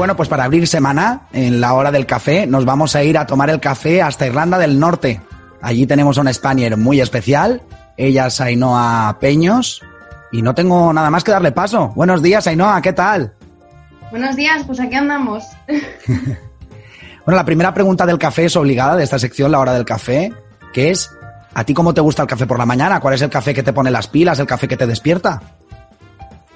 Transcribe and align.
Bueno, 0.00 0.16
pues 0.16 0.30
para 0.30 0.44
abrir 0.44 0.66
semana, 0.66 1.26
en 1.30 1.60
la 1.60 1.74
hora 1.74 1.92
del 1.92 2.06
café, 2.06 2.46
nos 2.46 2.64
vamos 2.64 2.96
a 2.96 3.02
ir 3.02 3.18
a 3.18 3.26
tomar 3.26 3.50
el 3.50 3.60
café 3.60 4.00
hasta 4.00 4.26
Irlanda 4.26 4.56
del 4.56 4.80
Norte. 4.80 5.20
Allí 5.60 5.86
tenemos 5.86 6.16
a 6.16 6.22
una 6.22 6.32
Spanier 6.32 6.78
muy 6.78 7.02
especial. 7.02 7.60
Ella 7.98 8.28
es 8.28 8.40
Ainhoa 8.40 9.18
Peños. 9.20 9.82
Y 10.32 10.40
no 10.40 10.54
tengo 10.54 10.90
nada 10.94 11.10
más 11.10 11.22
que 11.22 11.32
darle 11.32 11.52
paso. 11.52 11.88
Buenos 11.88 12.22
días, 12.22 12.46
Ainhoa, 12.46 12.80
¿qué 12.80 12.94
tal? 12.94 13.34
Buenos 14.10 14.36
días, 14.36 14.64
pues 14.66 14.80
aquí 14.80 14.94
andamos. 14.94 15.44
bueno, 16.08 17.36
la 17.36 17.44
primera 17.44 17.74
pregunta 17.74 18.06
del 18.06 18.16
café 18.16 18.46
es 18.46 18.56
obligada 18.56 18.96
de 18.96 19.04
esta 19.04 19.18
sección, 19.18 19.52
la 19.52 19.58
hora 19.58 19.74
del 19.74 19.84
café, 19.84 20.32
que 20.72 20.92
es, 20.92 21.10
¿a 21.52 21.62
ti 21.64 21.74
cómo 21.74 21.92
te 21.92 22.00
gusta 22.00 22.22
el 22.22 22.28
café 22.28 22.46
por 22.46 22.58
la 22.58 22.64
mañana? 22.64 23.00
¿Cuál 23.00 23.16
es 23.16 23.20
el 23.20 23.28
café 23.28 23.52
que 23.52 23.62
te 23.62 23.74
pone 23.74 23.90
las 23.90 24.08
pilas, 24.08 24.38
el 24.38 24.46
café 24.46 24.66
que 24.66 24.78
te 24.78 24.86
despierta? 24.86 25.42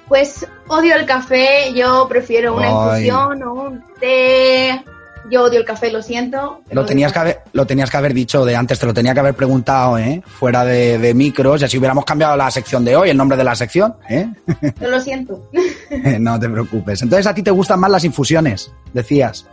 Pues 0.07 0.45
odio 0.67 0.95
el 0.95 1.05
café, 1.05 1.73
yo 1.73 2.07
prefiero 2.07 2.55
una 2.55 2.69
infusión 2.69 3.41
o 3.43 3.53
un 3.53 3.83
té. 3.99 4.83
Yo 5.31 5.43
odio 5.43 5.59
el 5.59 5.65
café, 5.65 5.91
lo 5.91 6.03
siento. 6.03 6.61
Lo 6.69 6.85
tenías, 6.85 7.11
que 7.11 7.19
haber, 7.19 7.41
lo 7.53 7.65
tenías 7.65 7.89
que 7.89 7.97
haber 7.97 8.13
dicho 8.13 8.45
de 8.45 8.55
antes, 8.55 8.77
te 8.77 8.85
lo 8.85 8.93
tenía 8.93 9.15
que 9.15 9.21
haber 9.21 9.33
preguntado, 9.33 9.97
¿eh? 9.97 10.21
Fuera 10.23 10.63
de, 10.63 11.13
micros, 11.15 11.61
y 11.61 11.65
así 11.65 11.79
hubiéramos 11.79 12.05
cambiado 12.05 12.37
la 12.37 12.51
sección 12.51 12.85
de 12.85 12.95
hoy, 12.95 13.09
el 13.09 13.17
nombre 13.17 13.35
de 13.35 13.43
la 13.43 13.55
sección, 13.55 13.95
¿eh? 14.07 14.27
Yo 14.79 14.87
lo 14.87 15.01
siento. 15.01 15.49
no 16.19 16.39
te 16.39 16.47
preocupes. 16.47 17.01
Entonces, 17.01 17.25
¿a 17.25 17.33
ti 17.33 17.41
te 17.41 17.49
gustan 17.49 17.79
más 17.79 17.89
las 17.89 18.03
infusiones? 18.03 18.71
Decías. 18.93 19.47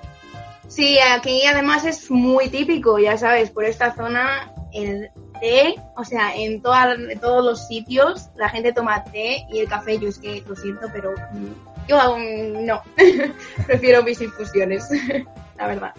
Sí, 0.69 0.99
aquí 0.99 1.45
además 1.47 1.87
es 1.87 2.11
muy 2.11 2.49
típico, 2.49 2.99
ya 2.99 3.17
sabes, 3.17 3.51
por 3.51 3.65
esta 3.65 3.95
zona 3.95 4.53
el 4.73 5.11
té, 5.43 5.75
o 5.97 6.05
sea, 6.05 6.35
en, 6.37 6.63
todos 6.63 7.45
los 7.45 7.67
sitios 7.67 8.29
la 8.37 8.49
gente 8.49 8.73
toma 8.73 9.03
té 9.03 9.45
y 9.53 9.59
el 9.59 9.69
café, 9.69 9.99
yo 9.99 10.09
es 10.09 10.19
que 10.19 10.43
lo 10.47 10.55
siento, 10.55 10.87
pero 10.93 11.11
mm, 11.11 11.89
yo 11.89 12.01
aún 12.01 12.65
no. 12.65 12.81
Prefiero 13.67 14.05
mis 14.05 14.21
infusiones, 14.23 14.89
la 15.59 15.67
verdad. 15.67 15.93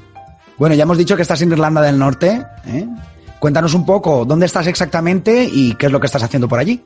Bueno, 0.58 0.75
ya 0.75 0.83
hemos 0.83 0.97
dicho 0.97 1.17
que 1.17 1.23
estás 1.23 1.41
en 1.41 1.52
Irlanda 1.52 1.81
del 1.81 2.00
Norte. 2.00 2.45
¿eh? 2.67 2.88
Cuéntanos 3.39 3.73
un 3.73 3.85
poco 3.85 4.23
dónde 4.23 4.45
estás 4.45 4.66
exactamente 4.67 5.44
y 5.44 5.75
qué 5.75 5.88
es 5.88 5.91
lo 5.91 6.00
que 6.00 6.05
estás 6.05 6.23
haciendo 6.23 6.47
por 6.47 6.59
allí. 6.59 6.81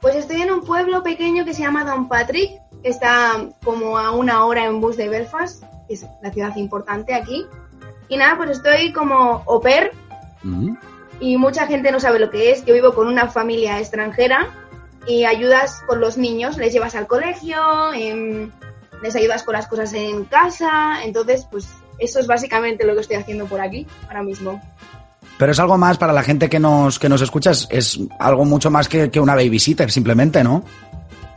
Pues 0.00 0.16
estoy 0.16 0.42
en 0.42 0.50
un 0.50 0.64
pueblo 0.64 1.04
pequeño 1.04 1.44
que 1.44 1.54
se 1.54 1.62
llama 1.62 1.84
Don 1.84 2.08
Patrick, 2.08 2.50
que 2.82 2.88
está 2.88 3.46
como 3.62 3.96
a 3.96 4.10
una 4.10 4.44
hora 4.44 4.64
en 4.64 4.80
bus 4.80 4.96
de 4.96 5.08
Belfast, 5.08 5.62
que 5.86 5.94
es 5.94 6.06
la 6.20 6.32
ciudad 6.32 6.56
importante 6.56 7.14
aquí. 7.14 7.46
Y 8.08 8.16
nada, 8.16 8.36
pues 8.36 8.50
estoy 8.50 8.92
como 8.92 9.44
au 9.46 9.60
pair 9.60 9.92
y 11.20 11.36
mucha 11.36 11.66
gente 11.66 11.90
no 11.92 12.00
sabe 12.00 12.18
lo 12.18 12.30
que 12.30 12.52
es. 12.52 12.64
Yo 12.64 12.74
vivo 12.74 12.94
con 12.94 13.06
una 13.06 13.28
familia 13.28 13.78
extranjera 13.78 14.48
y 15.06 15.24
ayudas 15.24 15.82
con 15.86 16.00
los 16.00 16.16
niños, 16.16 16.56
les 16.56 16.72
llevas 16.72 16.94
al 16.94 17.06
colegio, 17.06 17.58
em, 17.94 18.50
les 19.02 19.16
ayudas 19.16 19.42
con 19.42 19.54
las 19.54 19.66
cosas 19.66 19.92
en 19.94 20.24
casa, 20.24 21.02
entonces 21.02 21.46
pues 21.50 21.68
eso 21.98 22.20
es 22.20 22.26
básicamente 22.26 22.84
lo 22.84 22.94
que 22.94 23.00
estoy 23.00 23.16
haciendo 23.16 23.46
por 23.46 23.60
aquí 23.60 23.86
ahora 24.06 24.22
mismo. 24.22 24.60
Pero 25.38 25.52
es 25.52 25.60
algo 25.60 25.78
más 25.78 25.98
para 25.98 26.12
la 26.12 26.22
gente 26.22 26.48
que 26.48 26.58
nos, 26.58 26.98
que 26.98 27.08
nos 27.08 27.22
escucha, 27.22 27.52
es, 27.52 28.00
algo 28.18 28.44
mucho 28.44 28.70
más 28.70 28.88
que, 28.88 29.10
que, 29.10 29.20
una 29.20 29.36
babysitter, 29.36 29.90
simplemente, 29.90 30.42
¿no? 30.42 30.64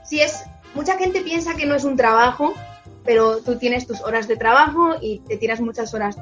Sí, 0.03 0.19
es. 0.19 0.43
Mucha 0.73 0.97
gente 0.97 1.21
piensa 1.21 1.55
que 1.55 1.65
no 1.65 1.75
es 1.75 1.83
un 1.83 1.97
trabajo, 1.97 2.53
pero 3.05 3.37
tú 3.37 3.57
tienes 3.57 3.85
tus 3.85 4.01
horas 4.01 4.27
de 4.27 4.37
trabajo 4.37 4.95
y 5.01 5.19
te 5.27 5.37
tiras 5.37 5.59
muchas 5.59 5.93
horas 5.93 6.17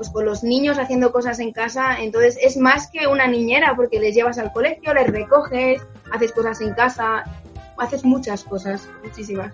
pues 0.00 0.08
con 0.08 0.24
los 0.24 0.42
niños 0.42 0.78
haciendo 0.78 1.12
cosas 1.12 1.40
en 1.40 1.52
casa, 1.52 1.98
entonces 2.00 2.38
es 2.40 2.56
más 2.56 2.86
que 2.86 3.06
una 3.06 3.26
niñera 3.26 3.74
porque 3.76 4.00
les 4.00 4.14
llevas 4.14 4.38
al 4.38 4.50
colegio, 4.50 4.94
les 4.94 5.06
recoges, 5.08 5.82
haces 6.10 6.32
cosas 6.32 6.58
en 6.62 6.72
casa, 6.72 7.22
haces 7.76 8.02
muchas 8.02 8.42
cosas, 8.44 8.88
muchísimas. 9.04 9.52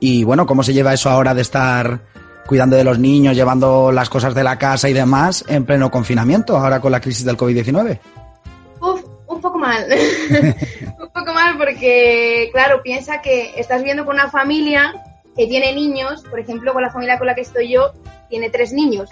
Y 0.00 0.24
bueno, 0.24 0.44
¿cómo 0.44 0.64
se 0.64 0.72
lleva 0.72 0.92
eso 0.92 1.08
ahora 1.08 1.34
de 1.34 1.42
estar 1.42 2.00
cuidando 2.48 2.74
de 2.74 2.82
los 2.82 2.98
niños, 2.98 3.36
llevando 3.36 3.92
las 3.92 4.10
cosas 4.10 4.34
de 4.34 4.42
la 4.42 4.58
casa 4.58 4.88
y 4.88 4.92
demás 4.92 5.44
en 5.46 5.64
pleno 5.64 5.88
confinamiento, 5.88 6.56
ahora 6.56 6.80
con 6.80 6.90
la 6.90 7.00
crisis 7.00 7.24
del 7.24 7.36
COVID-19? 7.36 7.96
Uf, 8.80 9.04
un 9.28 9.40
poco 9.40 9.56
mal. 9.56 9.86
un 11.00 11.10
poco 11.10 11.32
mal 11.32 11.56
porque, 11.58 12.50
claro, 12.52 12.82
piensa 12.82 13.22
que 13.22 13.52
estás 13.56 13.84
viendo 13.84 14.04
con 14.04 14.16
una 14.16 14.28
familia 14.28 15.00
que 15.36 15.46
tiene 15.46 15.74
niños, 15.74 16.22
por 16.28 16.40
ejemplo, 16.40 16.72
con 16.72 16.82
la 16.82 16.90
familia 16.90 17.18
con 17.18 17.26
la 17.26 17.34
que 17.34 17.42
estoy 17.42 17.72
yo, 17.72 17.92
tiene 18.28 18.50
tres 18.50 18.72
niños. 18.72 19.10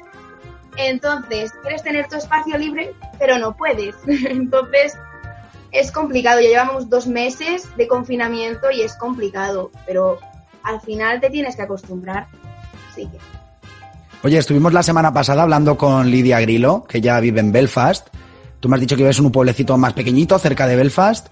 Entonces, 0.76 1.52
quieres 1.62 1.82
tener 1.82 2.08
tu 2.08 2.16
espacio 2.16 2.56
libre, 2.56 2.94
pero 3.18 3.38
no 3.38 3.56
puedes. 3.56 3.96
Entonces, 4.06 4.96
es 5.72 5.90
complicado. 5.90 6.40
Ya 6.40 6.48
llevamos 6.48 6.88
dos 6.88 7.06
meses 7.06 7.68
de 7.76 7.88
confinamiento 7.88 8.70
y 8.70 8.82
es 8.82 8.94
complicado, 8.94 9.70
pero 9.86 10.18
al 10.62 10.80
final 10.80 11.20
te 11.20 11.30
tienes 11.30 11.56
que 11.56 11.62
acostumbrar. 11.62 12.26
Así 12.90 13.06
que. 13.06 13.18
Oye, 14.22 14.38
estuvimos 14.38 14.72
la 14.72 14.82
semana 14.82 15.12
pasada 15.12 15.42
hablando 15.42 15.76
con 15.76 16.10
Lidia 16.10 16.40
Grillo, 16.40 16.84
que 16.84 17.00
ya 17.00 17.20
vive 17.20 17.40
en 17.40 17.52
Belfast. 17.52 18.08
Tú 18.60 18.68
me 18.68 18.74
has 18.74 18.80
dicho 18.80 18.96
que 18.96 19.02
vives 19.02 19.18
en 19.18 19.26
un 19.26 19.32
pueblecito 19.32 19.76
más 19.78 19.92
pequeñito, 19.92 20.38
cerca 20.38 20.66
de 20.66 20.74
Belfast. 20.74 21.28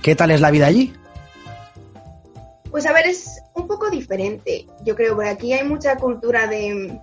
¿Qué 0.00 0.14
tal 0.14 0.30
es 0.30 0.40
la 0.40 0.50
vida 0.50 0.66
allí? 0.66 0.94
Pues 2.70 2.86
a 2.86 2.92
ver, 2.92 3.06
es 3.06 3.39
un 3.60 3.68
poco 3.68 3.90
diferente. 3.90 4.66
Yo 4.84 4.94
creo 4.96 5.18
que 5.18 5.28
aquí 5.28 5.52
hay 5.52 5.66
mucha 5.66 5.96
cultura 5.96 6.46
de, 6.46 7.00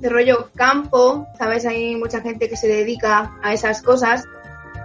de 0.00 0.08
rollo 0.08 0.50
campo, 0.54 1.26
¿sabes? 1.38 1.66
Hay 1.66 1.96
mucha 1.96 2.20
gente 2.20 2.48
que 2.48 2.56
se 2.56 2.68
dedica 2.68 3.38
a 3.42 3.52
esas 3.52 3.82
cosas. 3.82 4.24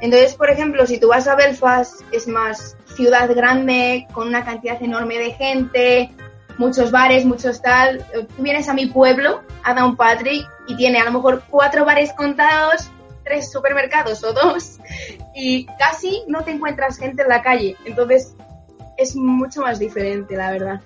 Entonces, 0.02 0.34
por 0.34 0.50
ejemplo, 0.50 0.86
si 0.88 1.00
tú 1.00 1.09
vas 1.09 1.28
a 1.28 1.36
Belfast, 1.36 2.02
es 2.12 2.28
más 2.28 2.76
ciudad 2.96 3.34
grande, 3.34 4.08
con 4.14 4.28
una 4.28 4.44
cantidad 4.44 4.82
enorme 4.82 5.20
de 5.20 5.32
gente, 5.32 6.12
muchos 6.58 6.92
bares, 6.92 7.26
muchos 7.26 7.62
tal. 7.62 8.06
Tú 8.12 8.44
vienes 8.44 8.68
a 8.68 8.74
mi 8.74 8.88
pueblo, 8.88 9.42
a 9.64 9.74
Downpatrick, 9.74 10.48
y 10.68 10.76
tiene 10.76 11.00
a 11.00 11.06
lo 11.06 11.12
mejor 11.12 11.44
cuatro 11.50 11.86
bares 11.86 12.14
contados, 12.14 12.90
tres 13.24 13.52
supermercados 13.52 14.24
o 14.24 14.34
dos, 14.34 14.80
y 15.36 15.66
casi 15.78 16.24
no 16.28 16.44
te 16.44 16.52
encuentras 16.52 16.98
gente 16.98 17.22
en 17.24 17.30
la 17.30 17.42
calle. 17.42 17.78
Entonces, 17.86 18.36
es 18.98 19.16
mucho 19.16 19.62
más 19.62 19.80
diferente, 19.80 20.36
la 20.36 20.52
verdad. 20.52 20.82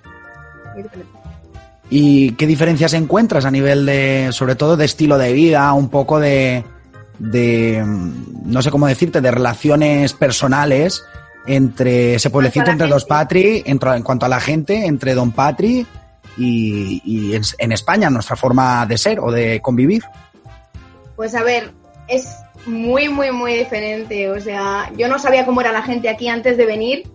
¿Y 1.88 2.32
qué 2.32 2.46
diferencias 2.46 2.94
encuentras 2.94 3.44
a 3.44 3.50
nivel 3.50 3.86
de, 3.86 4.28
sobre 4.32 4.56
todo, 4.56 4.76
de 4.76 4.84
estilo 4.84 5.18
de 5.18 5.32
vida, 5.32 5.72
un 5.72 5.88
poco 5.88 6.18
de, 6.18 6.64
de 7.18 7.82
no 8.44 8.62
sé 8.62 8.70
cómo 8.70 8.86
decirte, 8.86 9.20
de 9.20 9.30
relaciones 9.30 10.12
personales 10.12 11.04
entre 11.46 12.14
ese 12.14 12.30
pueblecito, 12.30 12.70
entre 12.70 12.88
Dos 12.88 13.04
Patri, 13.04 13.62
en, 13.64 13.78
en, 13.80 14.02
cuanto 14.02 14.26
a 14.26 14.28
la 14.28 14.40
gente, 14.40 14.84
entre 14.84 15.14
Don 15.14 15.30
Patri 15.30 15.86
y, 16.36 17.00
y 17.04 17.40
en, 17.58 17.72
España, 17.72 18.10
nuestra 18.10 18.34
forma 18.34 18.84
de 18.86 18.98
ser 18.98 19.20
o 19.20 19.30
de 19.30 19.60
convivir? 19.60 20.02
Pues 21.14 21.36
a 21.36 21.44
ver, 21.44 21.72
es 22.08 22.36
muy, 22.66 23.08
muy, 23.08 23.30
muy 23.30 23.54
diferente. 23.54 24.28
O 24.28 24.40
sea, 24.40 24.90
yo 24.96 25.06
no 25.06 25.20
sabía 25.20 25.46
cómo 25.46 25.60
era 25.60 25.70
la 25.70 25.82
gente 25.82 26.08
aquí 26.08 26.28
antes 26.28 26.56
de 26.56 26.66
venir 26.66 27.08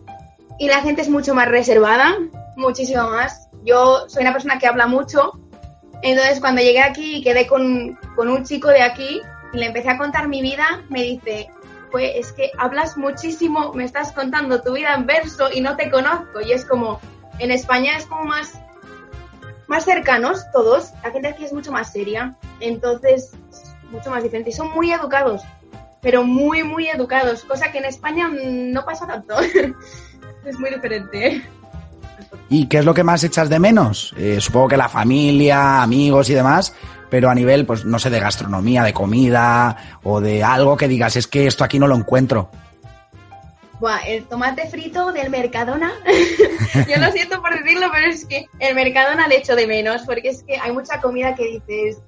y 0.58 0.68
la 0.68 0.82
gente 0.82 1.02
es 1.02 1.10
mucho 1.10 1.36
más 1.36 1.50
reservada, 1.50 2.16
muchísimo 2.56 3.10
más 3.10 3.50
yo 3.64 4.08
soy 4.08 4.24
una 4.24 4.34
persona 4.34 4.60
que 4.60 4.68
habla 4.68 4.88
mucho, 4.88 5.34
entonces 6.02 6.40
cuando 6.40 6.62
llegué 6.62 6.82
aquí 6.82 7.18
y 7.18 7.24
quedé 7.24 7.48
con, 7.48 7.98
un 8.18 8.44
chico 8.44 8.70
de 8.70 8.82
aquí 8.82 9.22
y 9.54 9.58
le 9.58 9.68
empecé 9.68 9.90
a 9.90 9.98
contar 9.98 10.28
mi 10.28 10.42
vida, 10.42 10.84
me 10.90 11.04
dice, 11.04 11.50
pues 11.92 12.12
es 12.16 12.32
que 12.34 12.52
hablas 12.58 12.98
muchísimo, 12.98 13.74
me 13.74 13.84
estás 13.84 14.12
contando 14.12 14.62
tu 14.62 14.74
vida 14.74 14.94
en 14.96 15.06
verso 15.06 15.50
y 15.52 15.62
no 15.62 15.76
te 15.76 15.92
conozco. 15.92 16.42
Y 16.42 16.54
es 16.54 16.66
como, 16.66 17.00
en 17.40 17.52
España 17.52 17.98
es 17.98 18.06
como 18.06 18.26
más, 18.26 18.60
más 19.68 19.86
cercanos 19.86 20.44
todos, 20.52 20.92
la 21.04 21.12
gente 21.12 21.30
aquí 21.30 21.46
es 21.46 21.54
mucho 21.54 21.72
más 21.72 21.92
seria, 21.92 22.36
entonces 22.60 23.32
mucho 23.92 24.10
más 24.10 24.24
diferente 24.24 24.50
y 24.50 24.54
son 24.54 24.72
muy 24.72 24.91
educados, 24.91 25.44
pero 26.02 26.24
muy, 26.24 26.64
muy 26.64 26.88
educados, 26.88 27.44
cosa 27.44 27.72
que 27.72 27.78
en 27.78 27.85
España 27.85 28.30
no 28.32 28.85
pasa 28.85 29.06
tanto. 29.06 29.35
es 30.46 30.59
muy 30.59 30.72
diferente. 30.72 31.44
¿Y 32.52 32.68
qué 32.68 32.80
es 32.80 32.86
lo 32.86 32.94
que 32.94 33.06
más 33.06 33.24
echas 33.24 33.50
de 33.50 33.59
menos? 33.59 34.14
Eh, 34.18 34.42
supongo 34.42 34.68
que 34.68 34.76
la 34.76 34.90
familia, 34.90 35.82
amigos 35.82 36.30
y 36.30 36.34
demás, 36.34 36.76
pero 37.09 37.30
a 37.30 37.34
nivel, 37.34 37.66
pues 37.66 37.86
no 37.86 37.98
sé, 37.98 38.09
de 38.09 38.20
gastronomía, 38.20 38.84
de 38.84 38.92
comida 38.92 40.00
o 40.03 40.20
de 40.20 40.44
algo 40.44 40.76
que 40.76 40.90
digas, 40.90 41.16
es 41.16 41.28
que 41.28 41.48
esto 41.48 41.64
aquí 41.64 41.80
no 41.80 41.88
lo 41.88 41.96
encuentro. 41.96 42.52
Buah, 43.80 44.00
el 44.06 44.26
tomate 44.26 44.68
frito 44.68 45.14
del 45.14 45.30
Mercadona. 45.30 45.94
Yo 46.90 46.98
lo 47.00 47.09
siento 47.14 47.42
por 47.42 47.58
decirlo, 47.58 47.88
pero 47.90 48.08
es 48.08 48.26
que 48.26 48.46
el 48.59 48.76
Mercadona 48.76 49.30
le 49.30 49.38
echo 49.38 49.56
de 49.56 49.66
menos, 49.66 50.02
porque 50.02 50.28
es 50.28 50.44
que 50.44 50.58
hay 50.58 50.74
mucha 50.74 51.00
comida 51.00 51.34
que 51.36 51.62
dices, 51.66 52.02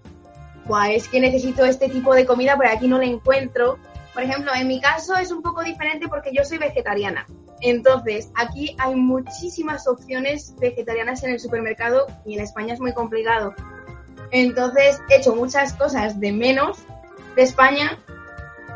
Buah, 0.65 0.91
es 0.91 1.07
que 1.07 1.21
necesito 1.21 1.63
este 1.63 1.87
tipo 1.87 2.13
de 2.13 2.25
comida, 2.25 2.57
pero 2.57 2.69
aquí 2.69 2.89
no 2.89 2.97
la 2.97 3.05
encuentro. 3.05 3.79
Por 4.13 4.23
ejemplo, 4.23 4.51
en 4.53 4.67
mi 4.67 4.81
caso 4.81 5.15
es 5.15 5.31
un 5.31 5.41
poco 5.41 5.63
diferente 5.63 6.09
porque 6.09 6.31
yo 6.33 6.43
soy 6.43 6.57
vegetariana. 6.57 7.25
Entonces, 7.63 8.29
aquí 8.35 8.75
hay 8.77 8.95
muchísimas 8.95 9.87
opciones 9.87 10.53
vegetarianas 10.59 11.23
en 11.23 11.31
el 11.31 11.39
supermercado 11.39 12.07
y 12.25 12.35
en 12.35 12.41
España 12.41 12.73
es 12.73 12.79
muy 12.79 12.93
complicado. 12.93 13.55
Entonces, 14.31 15.01
he 15.09 15.15
hecho 15.15 15.35
muchas 15.35 15.73
cosas 15.73 16.19
de 16.19 16.31
menos 16.31 16.79
de 17.35 17.41
España, 17.41 17.99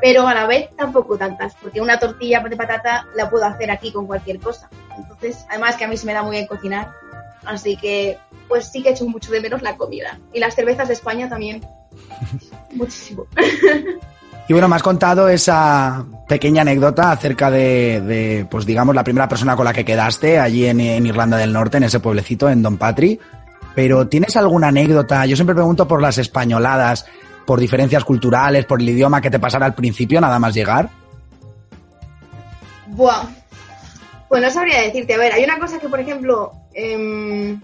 pero 0.01 0.28
a 0.28 0.34
la 0.34 0.48
vez 0.48 0.69
tampoco 0.75 1.18
tantas, 1.18 1.56
porque 1.56 1.81
una 1.81 2.00
tortilla 2.00 2.39
de 2.39 2.56
patata 2.56 3.07
la 3.13 3.30
puedo 3.30 3.45
hacer 3.45 3.69
aquí 3.69 3.92
con 3.92 4.07
cualquier 4.07 4.39
cosa. 4.39 4.69
Entonces, 4.98 5.45
además 5.50 5.75
que 5.75 5.86
a 5.86 5.88
mí 5.88 5.98
se 5.98 6.06
me 6.06 6.13
da 6.13 6.24
muy 6.24 6.38
bien 6.38 6.48
cocinar, 6.48 6.94
Así 7.48 7.78
que, 7.78 8.18
pues 8.48 8.68
sí 8.68 8.84
que 8.84 8.89
he 8.89 8.92
hecho 8.92 9.07
mucho 9.07 9.31
de 9.31 9.39
menos 9.39 9.62
la 9.62 9.78
comida. 9.78 10.19
Y 10.34 10.39
las 10.39 10.54
cervezas 10.54 10.89
de 10.89 10.94
España 10.94 11.30
también. 11.30 11.66
Muchísimo. 12.72 13.25
Y 14.48 14.54
bueno, 14.54 14.70
me 14.70 14.78
has 14.78 14.84
contado 14.84 15.28
esa 15.28 16.06
pequeña 16.28 16.62
anécdota 16.62 17.12
acerca 17.12 17.52
de, 17.52 18.48
pues 18.50 18.66
digamos, 18.66 18.96
la 18.96 19.04
primera 19.04 19.28
persona 19.28 19.58
con 19.58 19.66
la 19.66 19.74
que 19.74 19.84
quedaste 19.84 20.40
allí 20.40 20.66
en, 20.66 20.80
Irlanda 21.06 21.36
del 21.36 21.52
Norte, 21.52 21.78
en 21.78 21.84
ese 21.84 22.00
pueblecito, 22.00 22.50
en 22.50 22.64
Don 22.64 22.78
Patri. 22.78 23.20
Pero 23.76 24.08
¿tienes 24.08 24.38
alguna 24.38 24.70
anécdota? 24.70 25.26
Yo 25.26 25.36
siempre 25.36 25.54
pregunto 25.54 25.86
por 25.86 26.02
las 26.02 26.18
españoladas, 26.18 27.06
por 27.46 27.60
diferencias 27.60 28.06
culturales, 28.06 28.66
por 28.66 28.82
el 28.82 28.90
idioma 28.90 29.22
que 29.22 29.30
te 29.30 29.38
pasara 29.38 29.66
al 29.66 29.76
principio, 29.76 30.22
nada 30.22 30.40
más 30.40 30.54
llegar. 30.54 30.90
Buah. 32.88 33.26
Pues 34.30 34.42
no 34.42 34.50
sabría 34.50 34.82
decirte. 34.82 35.14
A 35.14 35.18
ver, 35.18 35.34
hay 35.34 35.44
una 35.44 35.60
cosa 35.60 35.78
que, 35.78 35.90
por 35.90 36.00
ejemplo, 36.00 36.54
em, 36.74 37.60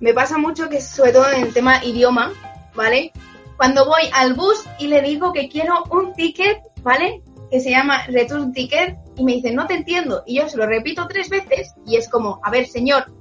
me 0.00 0.14
pasa 0.14 0.38
mucho 0.38 0.68
que 0.70 0.80
sobre 0.80 1.12
todo 1.12 1.30
en 1.30 1.42
el 1.42 1.52
tema 1.52 1.84
idioma, 1.84 2.32
¿vale? 2.74 3.12
Cuando 3.60 3.84
voy 3.84 4.08
al 4.14 4.32
bus 4.32 4.64
y 4.78 4.86
le 4.86 5.02
digo 5.02 5.34
que 5.34 5.50
quiero 5.50 5.84
un 5.90 6.14
ticket, 6.14 6.62
¿vale? 6.80 7.20
Que 7.50 7.60
se 7.60 7.68
llama 7.68 8.06
return 8.06 8.54
ticket 8.54 8.96
y 9.16 9.22
me 9.22 9.32
dice, 9.32 9.52
no 9.52 9.66
te 9.66 9.74
entiendo. 9.74 10.22
Y 10.26 10.38
yo 10.38 10.48
se 10.48 10.56
lo 10.56 10.64
repito 10.64 11.06
tres 11.06 11.28
veces 11.28 11.74
y 11.84 11.96
es 11.96 12.08
como, 12.08 12.40
a 12.42 12.50
ver, 12.50 12.66
señor, 12.66 13.12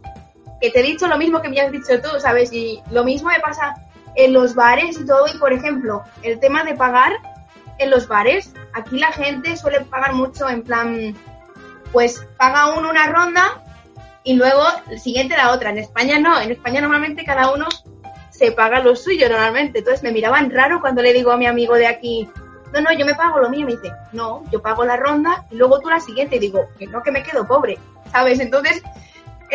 que 0.61 0.71
te 0.71 0.79
he 0.79 0.83
dicho 0.83 1.07
lo 1.07 1.17
mismo 1.17 1.41
que 1.41 1.49
me 1.49 1.59
has 1.59 1.73
dicho 1.73 1.99
tú, 2.01 2.21
¿sabes? 2.21 2.53
Y 2.53 2.81
lo 2.89 3.03
mismo 3.03 3.27
me 3.27 3.41
pasa 3.41 3.75
en 4.15 4.31
los 4.31 4.55
bares 4.55 4.97
y 4.97 5.05
todo. 5.05 5.25
Y 5.27 5.37
por 5.37 5.51
ejemplo, 5.51 6.03
el 6.23 6.39
tema 6.39 6.63
de 6.63 6.73
pagar 6.73 7.11
en 7.77 7.89
los 7.89 8.07
bares, 8.07 8.53
aquí 8.71 8.97
la 8.97 9.11
gente 9.11 9.57
suele 9.57 9.81
pagar 9.81 10.13
mucho 10.13 10.47
en 10.47 10.63
plan, 10.63 11.17
pues 11.91 12.25
paga 12.37 12.77
uno 12.77 12.89
una 12.89 13.07
ronda 13.07 13.61
y 14.23 14.35
luego 14.35 14.63
el 14.89 15.01
siguiente 15.01 15.35
la 15.35 15.51
otra. 15.51 15.71
En 15.71 15.79
España 15.79 16.17
no, 16.17 16.39
en 16.39 16.51
España 16.51 16.79
normalmente 16.79 17.25
cada 17.25 17.53
uno 17.53 17.67
se 18.39 18.53
paga 18.53 18.79
lo 18.79 18.95
suyo 18.95 19.27
normalmente. 19.27 19.79
Entonces 19.79 20.01
me 20.01 20.13
miraban 20.13 20.49
raro 20.49 20.79
cuando 20.79 21.01
le 21.01 21.13
digo 21.13 21.31
a 21.31 21.37
mi 21.37 21.45
amigo 21.45 21.75
de 21.75 21.87
aquí, 21.87 22.27
no, 22.73 22.81
no, 22.81 22.93
yo 22.93 23.05
me 23.05 23.13
pago 23.13 23.39
lo 23.39 23.49
mío. 23.49 23.65
Me 23.65 23.73
dice, 23.73 23.91
no, 24.13 24.43
yo 24.49 24.61
pago 24.61 24.85
la 24.85 24.95
ronda 24.95 25.45
y 25.51 25.55
luego 25.57 25.79
tú 25.79 25.89
la 25.89 25.99
siguiente. 25.99 26.39
Digo, 26.39 26.69
que 26.79 26.87
no, 26.87 27.03
que 27.03 27.11
me 27.11 27.21
quedo 27.21 27.45
pobre, 27.45 27.77
¿sabes? 28.11 28.39
Entonces, 28.39 28.81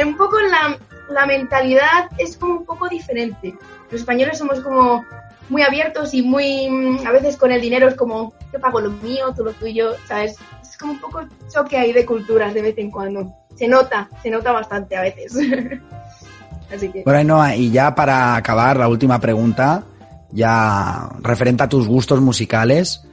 un 0.04 0.16
poco 0.18 0.38
la, 0.38 0.78
la 1.08 1.24
mentalidad 1.24 2.10
es 2.18 2.36
como 2.36 2.58
un 2.58 2.66
poco 2.66 2.88
diferente. 2.88 3.54
Los 3.90 4.02
españoles 4.02 4.36
somos 4.36 4.60
como 4.60 5.02
muy 5.48 5.62
abiertos 5.62 6.12
y 6.12 6.22
muy, 6.22 7.00
a 7.06 7.10
veces 7.10 7.38
con 7.38 7.52
el 7.52 7.62
dinero 7.62 7.88
es 7.88 7.94
como, 7.94 8.34
yo 8.52 8.60
pago 8.60 8.80
lo 8.80 8.90
mío, 8.90 9.32
tú 9.34 9.44
lo 9.44 9.52
tuyo, 9.52 9.94
¿sabes? 10.06 10.36
Es 10.62 10.76
como 10.76 10.92
un 10.92 11.00
poco 11.00 11.22
choque 11.50 11.78
ahí 11.78 11.92
de 11.92 12.04
culturas 12.04 12.52
de 12.52 12.62
vez 12.62 12.76
en 12.76 12.90
cuando. 12.90 13.32
Se 13.56 13.66
nota, 13.66 14.10
se 14.22 14.30
nota 14.30 14.52
bastante 14.52 14.96
a 14.96 15.02
veces. 15.02 15.34
Así 16.72 16.90
que... 16.90 17.02
Bueno, 17.04 17.42
y 17.54 17.70
ya 17.70 17.94
para 17.94 18.36
acabar, 18.36 18.76
la 18.76 18.88
última 18.88 19.20
pregunta, 19.20 19.84
ya 20.30 21.08
referente 21.20 21.62
a 21.62 21.68
tus 21.68 21.86
gustos 21.86 22.20
musicales. 22.20 23.06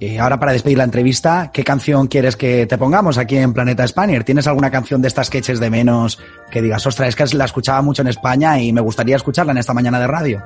Eh, 0.00 0.20
ahora 0.20 0.38
para 0.38 0.52
despedir 0.52 0.78
la 0.78 0.84
entrevista, 0.84 1.50
¿qué 1.52 1.64
canción 1.64 2.06
quieres 2.06 2.36
que 2.36 2.66
te 2.66 2.78
pongamos 2.78 3.18
aquí 3.18 3.36
en 3.36 3.52
Planeta 3.52 3.86
Spanier? 3.86 4.22
¿Tienes 4.22 4.46
alguna 4.46 4.70
canción 4.70 5.02
de 5.02 5.08
estas 5.08 5.28
que 5.28 5.38
eches 5.38 5.58
de 5.58 5.70
menos 5.70 6.20
que 6.52 6.62
digas, 6.62 6.86
ostras, 6.86 7.08
es 7.08 7.16
que 7.16 7.36
la 7.36 7.46
escuchaba 7.46 7.82
mucho 7.82 8.02
en 8.02 8.08
España 8.08 8.60
y 8.60 8.72
me 8.72 8.80
gustaría 8.80 9.16
escucharla 9.16 9.50
en 9.50 9.58
esta 9.58 9.74
mañana 9.74 9.98
de 9.98 10.06
radio? 10.06 10.42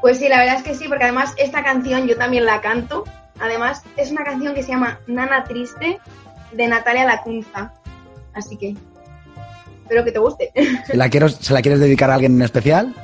Pues 0.00 0.18
sí, 0.18 0.28
la 0.28 0.38
verdad 0.38 0.56
es 0.56 0.62
que 0.62 0.74
sí, 0.74 0.88
porque 0.88 1.04
además 1.04 1.34
esta 1.36 1.62
canción 1.62 2.06
yo 2.06 2.16
también 2.16 2.46
la 2.46 2.62
canto. 2.62 3.04
Además, 3.38 3.82
es 3.96 4.10
una 4.10 4.24
canción 4.24 4.54
que 4.54 4.62
se 4.62 4.70
llama 4.70 4.98
Nana 5.06 5.44
Triste 5.44 5.98
de 6.52 6.68
Natalia 6.68 7.04
Lacunza. 7.04 7.74
Así 8.32 8.56
que 8.56 8.76
espero 9.86 10.04
que 10.04 10.12
te 10.12 10.18
guste. 10.18 10.52
¿Se 10.86 10.96
la, 10.96 11.08
quiero, 11.08 11.28
¿Se 11.28 11.54
la 11.54 11.62
quieres 11.62 11.80
dedicar 11.80 12.10
a 12.10 12.14
alguien 12.14 12.34
en 12.34 12.42
especial? 12.42 12.94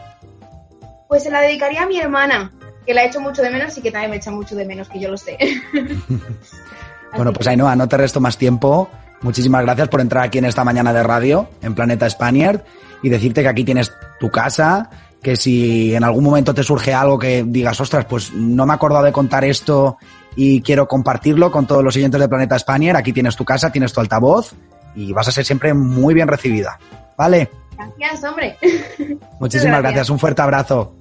Pues 1.09 1.23
se 1.23 1.31
la 1.31 1.41
dedicaría 1.41 1.83
a 1.83 1.87
mi 1.87 1.99
hermana, 1.99 2.51
que 2.85 2.93
la 2.93 3.05
he 3.05 3.07
hecho 3.07 3.21
mucho 3.21 3.43
de 3.43 3.51
menos 3.51 3.77
y 3.79 3.83
que 3.83 3.93
también 3.93 4.11
me 4.11 4.17
echa 4.17 4.31
mucho 4.31 4.57
de 4.57 4.65
menos, 4.65 4.89
que 4.89 4.99
yo 4.99 5.11
lo 5.11 5.17
sé. 5.17 5.39
bueno, 7.17 7.33
pues 7.33 7.47
Ainhoa, 7.47 7.77
no 7.77 7.89
te 7.89 7.97
resto 7.97 8.21
más 8.21 8.37
tiempo. 8.37 8.89
Muchísimas 9.21 9.63
gracias 9.63 9.89
por 9.89 10.01
entrar 10.01 10.25
aquí 10.25 10.39
en 10.39 10.47
esta 10.47 10.65
mañana 10.65 10.93
de 10.93 11.05
radio 11.05 11.49
en 11.63 11.75
Planeta 11.75 12.11
Spaniard 12.11 12.65
y 13.03 13.09
decirte 13.09 13.43
que 13.43 13.49
aquí 13.49 13.63
tienes 13.63 13.93
tu 14.19 14.31
casa, 14.31 14.91
que 15.23 15.37
si 15.37 15.95
en 15.95 16.03
algún 16.03 16.25
momento 16.25 16.53
te 16.53 16.65
surge 16.65 16.93
algo 16.93 17.19
que 17.19 17.45
digas, 17.47 17.81
ostras, 17.81 18.07
pues 18.07 18.33
no 18.33 18.67
me 18.67 18.73
he 18.73 18.75
acordado 18.75 19.05
de 19.05 19.13
contar 19.13 19.45
esto 19.45 19.99
y 20.35 20.63
quiero 20.63 20.89
compartirlo 20.89 21.53
con 21.53 21.67
todos 21.69 21.85
los 21.85 21.95
siguientes 21.95 22.21
de 22.21 22.29
Planeta 22.29 22.59
Spaniard, 22.59 22.97
aquí 22.97 23.13
tienes 23.13 23.37
tu 23.37 23.45
casa, 23.45 23.71
tienes 23.71 23.93
tu 23.93 24.01
altavoz 24.01 24.55
y 24.95 25.13
vas 25.13 25.29
a 25.29 25.33
ser 25.33 25.45
siempre 25.45 25.75
muy 25.75 26.15
bien 26.15 26.29
recibida. 26.29 26.79
¿Vale? 27.17 27.51
Gracias, 27.99 28.25
hombre. 28.25 28.57
Muchísimas 29.41 29.83
gracias. 29.83 30.11
Un 30.11 30.19
fuerte 30.19 30.43
abrazo. 30.43 30.95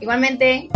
Igualmente. 0.00 0.68